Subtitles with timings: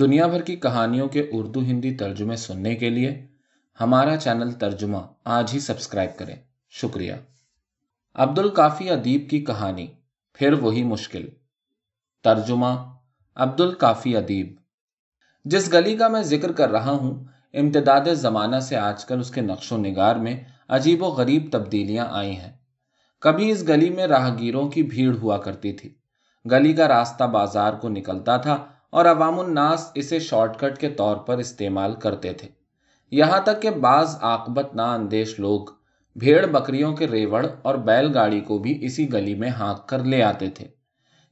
[0.00, 3.26] دنیا بھر کی کہانیوں کے اردو ہندی ترجمے سننے کے لیے
[3.80, 6.36] ہمارا چینل ترجمہ آج ہی سبسکرائب کریں۔
[6.70, 7.12] شکریہ۔
[8.14, 9.86] عبد الکافی ادیب کی کہانی،
[10.32, 11.28] پھر وہی مشکل۔
[12.24, 12.94] ترجمہ
[13.34, 14.56] عبد الکافی ادیب۔
[15.44, 17.24] جس گلی کا میں ذکر کر رہا ہوں،
[17.54, 22.06] امتداد زمانہ سے آج کل اس کے نقش و نگار میں عجیب و غریب تبدیلیاں
[22.10, 22.52] آئی ہیں۔
[23.20, 25.94] کبھی اس گلی میں راہگیروں کی بھیڑ ہوا کرتی تھی۔
[26.50, 31.16] گلی کا راستہ بازار کو نکلتا تھا اور عوام الناس اسے شارٹ کٹ کے طور
[31.16, 32.48] پر استعمال کرتے تھے۔
[33.10, 35.60] یہاں تک کہ بعض آکبت نا اندیش لوگ
[36.16, 40.22] بھیڑ بکریوں کے ریوڑ اور بیل گاڑی کو بھی اسی گلی میں ہانک کر لے
[40.22, 40.68] آتے تھے۔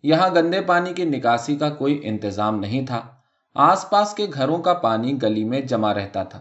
[0.03, 3.01] یہاں گندے پانی کی نکاسی کا کوئی انتظام نہیں تھا۔
[3.55, 6.41] آس پاس کے گھروں کا پانی گلی میں جمع رہتا تھا۔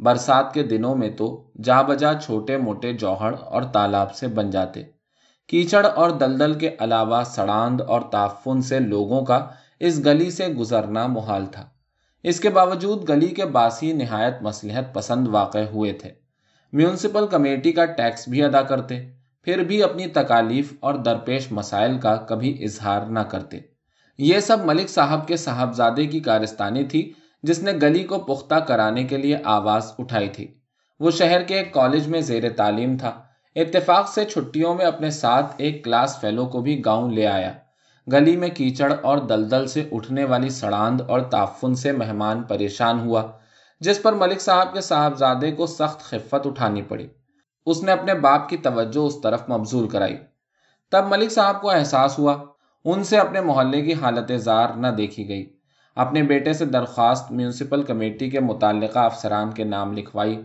[0.00, 4.82] برسات کے دنوں میں تو جا بجا چھوٹے موٹے جوہر اور تالاب سے بن جاتے۔
[5.48, 9.46] کیچڑ اور دلدل کے علاوہ سڑاند اور تعفن سے لوگوں کا
[9.80, 11.68] اس گلی سے گزرنا محال تھا۔
[12.22, 16.10] اس کے باوجود گلی کے باسی نہایت مسلحت پسند واقع ہوئے تھے۔
[16.72, 19.10] میونسپل کمیٹی کا ٹیکس بھی ادا کرتے،
[19.42, 23.58] پھر بھی اپنی تکالیف اور درپیش مسائل کا کبھی اظہار نہ کرتے۔
[24.18, 29.04] یہ سب ملک صاحب کے صاحبزادے کی کارستانی تھی، جس نے گلی کو پختہ کرانے
[29.04, 30.54] کے لیے آواز اٹھائی تھی۔
[31.00, 33.22] وہ شہر کے ایک کالج میں زیر تعلیم تھا۔
[33.56, 37.52] اتفاق سے چھٹیوں میں اپنے ساتھ ایک کلاس فیلو کو بھی گاؤں لے آیا۔
[38.12, 43.22] گلی میں کیچڑ اور دلدل سے اٹھنے والی سڑاند اور تعفن سے مہمان پریشان ہوا،
[43.80, 47.08] جس پر ملک صاحب کے صاحبزادے کو سخت خفت اٹھانی پڑی۔
[47.66, 50.16] اس نے اپنے باپ کی توجہ اس طرف مبزول کرائی۔
[50.90, 52.36] تب ملک صاحب کو احساس ہوا،
[52.84, 55.56] ان سے اپنے محلے کی حالت زار نہ دیکھی گئی۔
[55.96, 60.42] اپنے بیٹے سے درخواست میونسپل کمیٹی کے متعلقہ افسران کے نام لکھوائی،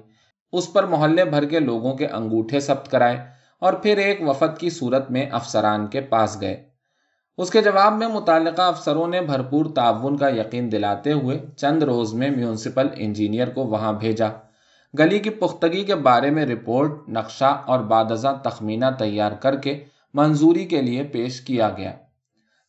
[0.51, 3.17] اس پر محلے بھر کے لوگوں کے انگوٹھے ثبت کرائے
[3.59, 6.74] اور پھر ایک وفد کی صورت میں افسران کے پاس گئے۔
[7.37, 12.13] اس کے جواب میں متعلقہ افسروں نے بھرپور تعاون کا یقین دلاتے ہوئے چند روز
[12.13, 14.27] میں میونسپل انجینئر کو وہاں بھیجا۔
[14.99, 20.65] گلی کی پختگی کے بارے میں رپورٹ، نقشہ اور بادزاں تخمینہ تیار کر کے منظوری
[20.65, 21.91] کے لیے پیش کیا گیا۔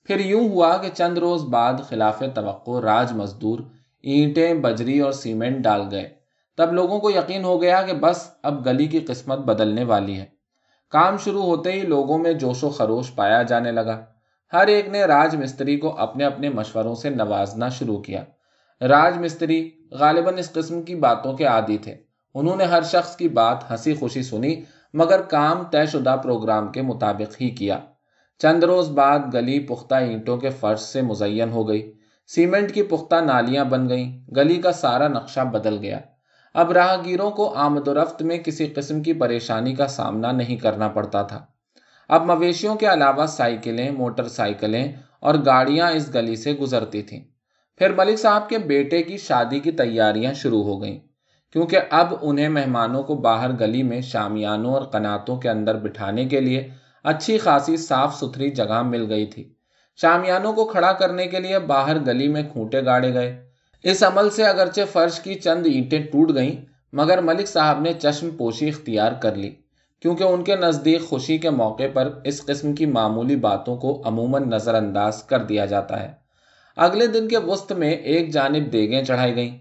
[0.05, 3.61] پھر یوں ہوا کہ چند روز بعد خلاف توقع راج مزدور
[4.03, 6.09] اینٹیں، بجری اور سیمنٹ ڈال گئے۔
[6.57, 10.25] تب لوگوں کو یقین ہو گیا کہ بس اب گلی کی قسمت بدلنے والی ہے۔
[10.91, 14.05] کام شروع ہوتے ہی لوگوں میں جوش و خروش پایا جانے لگا۔
[14.53, 18.25] ہر ایک نے راج مستری کو اپنے اپنے مشوروں سے نوازنا شروع کیا۔
[18.81, 21.97] راج مستری غالباً اس قسم کی باتوں کے عادی تھے۔
[22.35, 24.61] انہوں نے ہر شخص کی بات ہنسی خوشی سنی،
[24.95, 27.79] مگر کام طے شدہ پروگرام کے مطابق ہی کیا۔
[28.39, 31.93] چند روز بعد گلی پختہ اینٹوں کے فرش سے مزین ہو گئی۔
[32.27, 36.01] سیمنٹ کی پختہ نالیاں بن گئیں۔ گلی کا سارا نقشہ بدل گیا۔
[36.55, 40.89] اب راہگیروں کو آمد و رفت میں کسی قسم کی پریشانی کا سامنا نہیں کرنا
[40.89, 41.45] پڑتا تھا۔
[42.09, 47.21] اب مویشیوں کے علاوہ سائیکلیں، موٹر سائیکلیں اور گاڑیاں اس گلی سے گزرتی تھیں۔
[47.79, 50.99] پھر ملک صاحب کے بیٹے کی شادی کی تیاریاں شروع ہو گئیں،
[51.53, 56.41] کیونکہ اب انہیں مہمانوں کو باہر گلی میں شامیانوں اور قناتوں کے اندر بٹھانے کے
[56.41, 56.69] لیے
[57.05, 59.55] اچھی خاصی صاف ستھری جگہ مل گئی تھی۔
[59.97, 63.45] شامیانوں کو کھڑا کرنے کے لیے باہر گلی میں کھوٹے گاڑے گئے۔
[63.85, 66.57] اس عمل سے اگرچہ فرش کی چند اینٹیں ٹوٹ گئیں،
[66.93, 69.51] مگر ملک صاحب نے چشم پوشی اختیار کر لی۔
[70.07, 74.51] کیونکہ ان کے نزدیک خوشی کے موقع پر اس قسم کی معمولی باتوں کو عموماً
[74.51, 76.13] نظر انداز کر دیا جاتا ہے۔
[76.77, 79.59] اگلے دن کے وسط میں ایک جانب دیگیں چڑھائی گئیں۔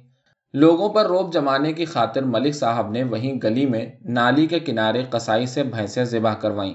[0.54, 5.04] لوگوں پر روب جمانے کی خاطر ملک صاحب نے وہیں گلی میں نالی کے کنارے
[5.10, 6.74] کسائی سے بھینسیں ذبح کروائیں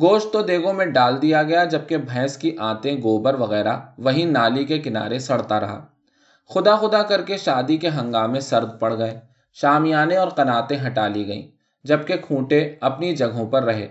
[0.00, 4.64] گوشت تو دیگوں میں ڈال دیا گیا، جبکہ بھینس کی آنتیں، گوبر وغیرہ وہیں نالی
[4.64, 5.86] کے کنارے سڑتا رہا۔
[6.54, 9.20] خدا خدا کر کے شادی کے ہنگامے سرد پڑ گئے۔
[9.52, 11.55] شامیانے اور قناتیں ہٹا لی گئیں۔
[11.86, 13.86] جبکہ کھوٹے اپنی جگہوں پر رہے۔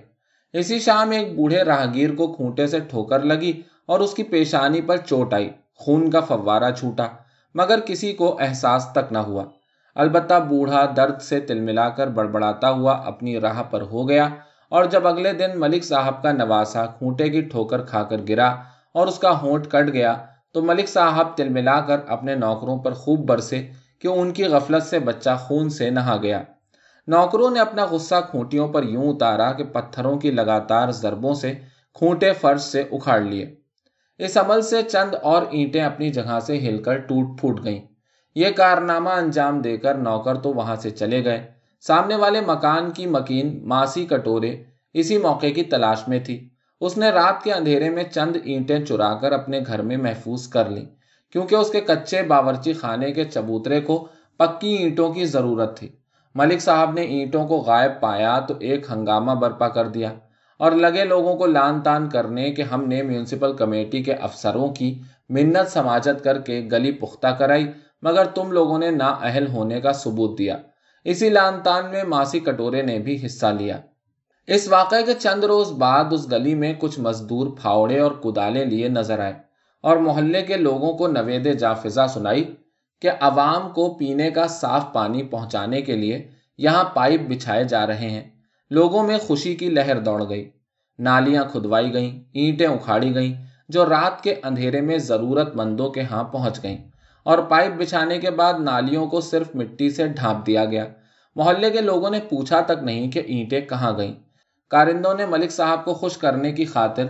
[0.53, 3.51] اسی شام ایک بوڑھے راہگیر کو کھوٹے سے ٹھوکر لگی
[3.85, 7.07] اور اس کی پیشانی پر چوٹ آئی۔ خون کا فوارہ چھوٹا،
[7.55, 9.43] مگر کسی کو احساس تک نہ ہوا۔
[9.95, 14.27] البتہ بوڑھا درد سے تل ملا کر بڑبڑاتا ہوا اپنی راہ پر ہو گیا
[14.71, 18.47] اور جب اگلے دن ملک صاحب کا نواسا کھوٹے کی ٹھوکر کھا کر گرا
[18.95, 20.15] اور اس کا ہونٹ کٹ گیا،
[20.53, 23.67] تو ملک صاحب تل ملا کر اپنے نوکروں پر خوب برسے
[23.99, 26.41] کہ ان کی غفلت سے بچہ خون سے نہا گیا۔
[27.07, 31.53] نوکروں نے اپنا غصہ کھوٹیوں پر یوں اتارا کہ پتھروں کی لگاتار ضربوں سے
[31.93, 33.55] کھوٹے فرش سے اکھاڑ لیے۔
[34.17, 37.81] اس عمل سے چند اور اینٹیں اپنی جگہ سے ہل کر ٹوٹ پھوٹ گئیں۔
[38.35, 41.47] یہ کارنامہ انجام دے کر نوکر تو وہاں سے چلے گئے۔
[41.81, 44.63] سامنے والے مکان کی مکین ماسی کٹورے
[44.93, 46.49] اسی موقع کی تلاش میں تھی۔
[46.81, 50.69] اس نے رات کے اندھیرے میں چند اینٹیں چرا کر اپنے گھر میں محفوظ کر
[50.69, 50.85] لی
[51.31, 54.07] کیونکہ اس کے کچے باورچی خانے کے چبوترے کو
[54.37, 55.89] پکی اینٹوں کی ضرورت تھی۔
[56.35, 60.13] ملک صاحب نے اینٹوں کو غائب پایا تو ایک ہنگامہ برپا کر دیا
[60.57, 64.99] اور لگے لوگوں کو لان تان کرنے کہ ہم نے میونسپل کمیٹی کے افسروں کی
[65.29, 67.71] منت سماجت کر کے گلی پختہ کرائی،
[68.01, 70.57] مگر تم لوگوں نے نا اہل ہونے کا ثبوت دیا۔
[71.03, 73.77] اسی لان تان میں ماسی کٹورے نے بھی حصہ لیا۔
[74.47, 78.87] اس واقعے کے چند روز بعد اس گلی میں کچھ مزدور پھاوڑے اور کدالے لیے
[78.87, 79.33] نظر آئے
[79.81, 82.55] اور محلے کے لوگوں کو نوید جافزہ سنائی۔
[83.01, 86.27] کہ عوام کو پینے کا صاف پانی پہنچانے کے لیے
[86.57, 88.23] یہاں پائپ بچھائے جا رہے ہیں۔
[88.69, 90.49] لوگوں میں خوشی کی لہر دوڑ گئی۔
[90.99, 96.23] نالیاں کھدوائی گئیں، اینٹیں اکھاڑی گئیں، جو رات کے اندھیرے میں ضرورت مندوں کے ہاں
[96.23, 96.77] پہنچ گئیں۔
[97.23, 100.85] اور پائپ بچھانے کے بعد نالیوں کو صرف مٹی سے ڈھانپ دیا گیا۔
[101.35, 104.13] محلے کے لوگوں نے پوچھا تک نہیں کہ اینٹیں کہاں گئیں۔
[104.69, 107.05] کارندوں نے ملک صاحب کو خوش کرنے کی خاطر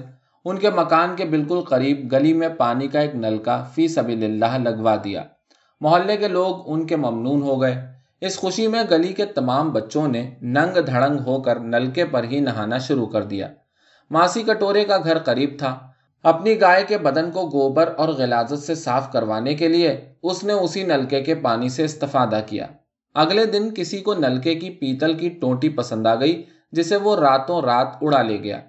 [0.46, 4.70] ان کے مکان کے بالکل قریب گلی میں پانی کا ایک نلکا فی سبیل اللہ
[4.70, 5.24] لگوا دیا۔
[5.80, 7.86] محلے کے لوگ ان کے ممنون ہو گئے۔
[8.22, 12.40] اس خوشی میں گلی کے تمام بچوں نے ننگ دھڑنگ ہو کر نلکے پر ہی
[12.40, 13.50] نہانا شروع کر دیا۔
[14.12, 15.80] ماسی کٹورے کا گھر قریب تھا۔
[16.24, 20.54] اپنی گائے کے بدن کو گوبر اور غلازت سے صاف کروانے کے لیے اس نے
[20.54, 22.68] اسی نلکے کے پانی سے استفادہ کیا۔
[23.14, 27.62] اگلے دن کسی کو نلکے کی پیتل کی ٹوٹی پسند آ گئی، جسے وہ راتوں
[27.62, 28.60] رات اڑا لے گیا۔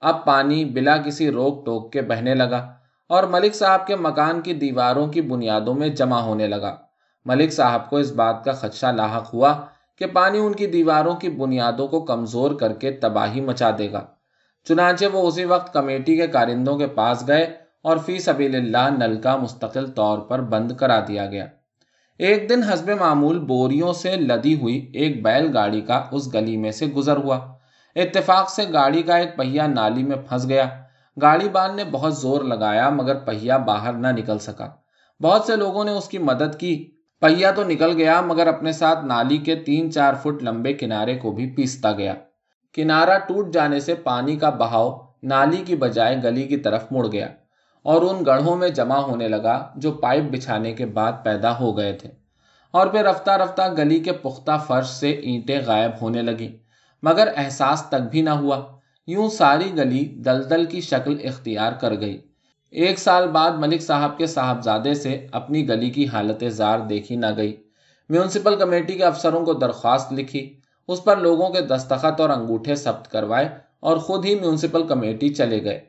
[0.00, 2.72] اب پانی بلا کسی روک ٹوک کے بہنے لگا۔
[3.08, 6.76] اور ملک صاحب کے مکان کی دیواروں کی بنیادوں میں جمع ہونے لگا۔
[7.24, 9.60] ملک صاحب کو اس بات کا خدشہ لاحق ہوا
[9.98, 14.00] کہ پانی ان کی دیواروں کی بنیادوں کو کمزور کر کے تباہی مچا دے گا۔
[14.64, 19.20] چنانچہ وہ اسی وقت کمیٹی کے کارندوں کے پاس گئے اور فی سبیل اللہ نل
[19.20, 21.46] کا مستقل طور پر بند کرا دیا گیا۔
[22.18, 26.70] ایک دن حسب معمول بوریوں سے لدی ہوئی ایک بیل گاڑی کا اس گلی میں
[26.70, 27.40] سے گزر ہوا۔
[27.96, 30.68] اتفاق سے گاڑی کا ایک پہیا نالی میں پھنس گیا۔
[31.22, 34.70] گاڑی بان نے بہت زور لگایا مگر پہیا باہر نہ نکل سکا۔
[35.22, 36.90] بہت سے لوگوں نے اس کی مدد کی۔
[37.20, 41.32] پہیا تو نکل گیا مگر اپنے ساتھ نالی کے تین چار فٹ لمبے کنارے کو
[41.32, 42.14] بھی پیستا گیا۔
[42.72, 47.28] کنارا ٹوٹ جانے سے پانی کا بہاؤ نالی کی بجائے گلی کی طرف مڑ گیا
[47.82, 51.92] اور ان گڑھوں میں جمع ہونے لگا جو پائپ بچھانے کے بعد پیدا ہو گئے
[51.92, 52.08] تھے۔
[52.70, 56.56] اور پھر رفتہ رفتہ گلی کے پختہ فرش سے اینٹیں غائب ہونے لگی
[57.02, 58.73] مگر احساس تک بھی نہ ہوا۔
[59.06, 62.20] یوں ساری گلی دلدل کی شکل اختیار کر گئی۔
[62.70, 67.26] ایک سال بعد ملک صاحب کے صاحبزادے سے اپنی گلی کی حالت زار دیکھی نہ
[67.36, 67.56] گئی۔
[68.08, 73.10] میونسپل کمیٹی کے افسروں کو درخواست لکھی۔ اس پر لوگوں کے دستخط اور انگوٹھے ثبت
[73.10, 73.48] کروائے
[73.80, 75.80] اور خود ہی میونسپل کمیٹی چلے گئے۔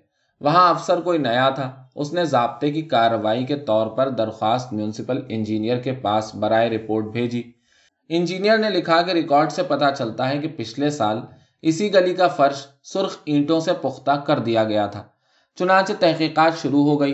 [0.42, 5.20] وہاں افسر کوئی نیا تھا۔ اس نے ضابطے کی کارروائی کے طور پر درخواست میونسپل
[5.30, 7.44] انجینئر کے پاس برائے رپورٹ بھیجی۔
[8.10, 11.20] انجینئر نے لکھا کہ ریکارڈ سے پتا چلتا ہے کہ پچھلے سال
[11.62, 15.04] اسی گلی کا فرش سرخ اینٹوں سے پختہ کر دیا گیا تھا۔
[15.56, 17.14] چنانچہ تحقیقات شروع ہو گئی۔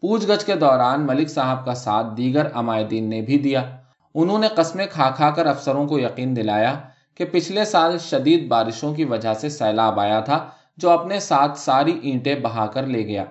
[0.00, 3.76] پوچھ گچھ کے دوران ملک صاحب کا ساتھ دیگر عمائدین نے بھی دیا۔
[4.14, 6.80] انہوں نے قسمیں کھا کھا کر افسروں کو یقین دلایا
[7.14, 12.00] کہ پچھلے سال شدید بارشوں کی وجہ سے سیلاب آیا تھا جو اپنے ساتھ ساری
[12.02, 13.24] اینٹیں بہا کر لے گیا۔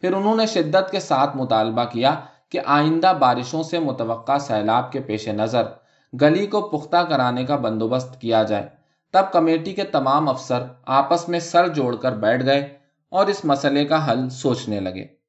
[0.00, 2.14] پھر انہوں نے شدت کے ساتھ مطالبہ کیا
[2.48, 5.62] کہ آئندہ بارشوں سے متوقع سیلاب کے پیش نظر
[6.20, 8.79] گلی کو پختہ کرانے کا بندوبست کیا جائے۔
[9.12, 12.78] تب کمیٹی کے تمام افسر آپس میں سر جوڑ کر بیٹھ گئے
[13.10, 15.19] اور اس مسئلے کا حل سوچنے لگے۔